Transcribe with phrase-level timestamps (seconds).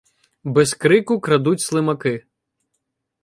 [0.43, 2.25] Без крику крадуть слимаки